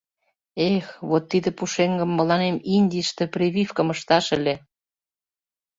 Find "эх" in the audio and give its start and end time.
0.73-0.85